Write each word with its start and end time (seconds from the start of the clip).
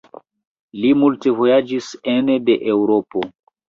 Li 0.85 0.95
multe 1.03 1.35
vojaĝis 1.43 1.93
ene 2.17 2.43
de 2.51 2.61
Eŭropo. 2.77 3.29